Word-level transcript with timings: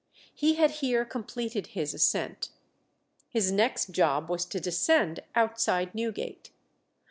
He 0.33 0.55
had 0.55 0.71
here 0.71 1.05
completed 1.05 1.67
his 1.77 1.93
ascent. 1.93 2.49
His 3.29 3.51
next 3.51 3.91
job 3.91 4.31
was 4.31 4.45
to 4.45 4.59
descend 4.59 5.19
outside 5.35 5.93
Newgate. 5.93 6.49